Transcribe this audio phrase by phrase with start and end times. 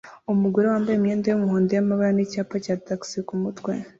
[0.33, 3.71] Umugore wambaye imyenda yumuhondo yamabara nicyapa cya tagisi kumutwe